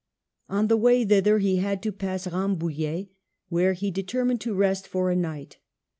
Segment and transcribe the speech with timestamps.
[0.49, 3.07] On the way thither he had to pass Rambouil let,
[3.49, 5.57] where he determined to rest for a night.